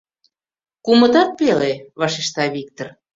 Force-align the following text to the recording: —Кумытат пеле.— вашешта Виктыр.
—Кумытат 0.85 1.29
пеле.— 1.39 1.73
вашешта 1.99 2.43
Виктыр. 2.55 2.87